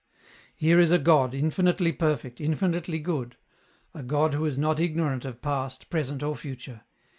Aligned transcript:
"Here 0.55 0.79
is 0.79 0.91
a 0.91 0.97
God, 0.97 1.35
infinitely 1.35 1.91
perfect, 1.91 2.41
infinitely 2.41 2.97
good, 2.97 3.37
a 3.93 4.01
God 4.01 4.33
who 4.33 4.45
is 4.45 4.57
not 4.57 4.79
ignorant 4.79 5.25
of 5.25 5.43
past, 5.43 5.91
present, 5.91 6.23
or 6.23 6.35
future. 6.35 6.81